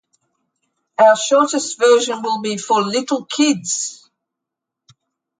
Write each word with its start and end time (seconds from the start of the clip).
Our 0.97 1.15
short 1.15 1.51
version 1.77 2.23
will 2.23 2.41
be 2.41 2.57
for 2.57 2.81
little 2.81 3.23
kids 3.25 4.09